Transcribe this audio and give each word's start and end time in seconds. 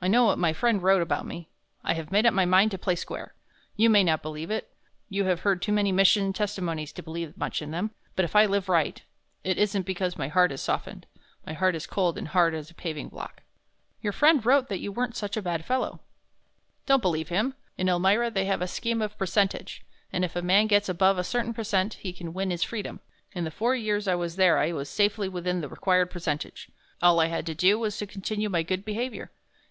I 0.00 0.06
know 0.06 0.26
what 0.26 0.38
my 0.38 0.52
friend 0.52 0.80
wrote 0.80 1.02
about 1.02 1.26
me. 1.26 1.48
I 1.82 1.94
have 1.94 2.12
made 2.12 2.24
up 2.24 2.32
my 2.32 2.44
mind 2.44 2.70
to 2.70 2.78
play 2.78 2.94
square. 2.94 3.34
You 3.74 3.90
may 3.90 4.04
not 4.04 4.22
believe 4.22 4.48
it. 4.48 4.72
You 5.08 5.24
have 5.24 5.40
heard 5.40 5.60
too 5.60 5.72
many 5.72 5.90
mission 5.90 6.32
testimonies 6.32 6.92
to 6.92 7.02
believe 7.02 7.36
much 7.36 7.60
in 7.60 7.72
them. 7.72 7.90
But 8.14 8.24
if 8.24 8.36
I 8.36 8.46
live 8.46 8.68
right 8.68 9.02
it 9.42 9.58
isn't 9.58 9.84
because 9.84 10.16
my 10.16 10.28
heart 10.28 10.52
is 10.52 10.60
softened, 10.62 11.06
my 11.44 11.52
heart 11.52 11.74
is 11.74 11.88
cold 11.88 12.16
and 12.16 12.28
hard 12.28 12.54
as 12.54 12.70
a 12.70 12.74
paving 12.74 13.08
block." 13.08 13.42
"Your 14.00 14.12
friend 14.12 14.46
wrote 14.46 14.68
that 14.68 14.78
you 14.78 14.92
weren't 14.92 15.16
such 15.16 15.36
a 15.36 15.42
bad 15.42 15.64
fellow." 15.64 15.98
"Don't 16.86 17.02
believe 17.02 17.28
him. 17.28 17.54
In 17.76 17.88
Elmira 17.88 18.30
they 18.30 18.44
have 18.44 18.62
a 18.62 18.68
scheme 18.68 19.02
of 19.02 19.18
percentage, 19.18 19.84
and 20.12 20.24
if 20.24 20.36
a 20.36 20.42
man 20.42 20.68
gets 20.68 20.88
above 20.88 21.18
a 21.18 21.24
certain 21.24 21.52
percent 21.52 21.94
he 21.94 22.12
can 22.12 22.32
win 22.32 22.52
his 22.52 22.62
freedom. 22.62 23.00
In 23.32 23.42
the 23.42 23.50
four 23.50 23.74
years 23.74 24.06
I 24.06 24.14
was 24.14 24.36
there 24.36 24.58
I 24.58 24.70
was 24.70 24.88
safely 24.88 25.28
within 25.28 25.60
the 25.60 25.68
required 25.68 26.08
percentage 26.08 26.70
all 27.02 27.18
I 27.18 27.26
had 27.26 27.44
to 27.46 27.54
do 27.54 27.80
was 27.80 27.98
to 27.98 28.06
continue 28.06 28.48
my 28.48 28.62
good 28.62 28.84
behavior. 28.84 29.32